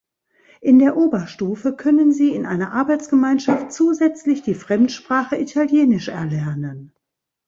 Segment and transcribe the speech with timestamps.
[0.61, 6.91] In der Oberstufe können sie in einer Arbeitsgemeinschaft zusätzlich die Fremdsprache Italienisch erlernen.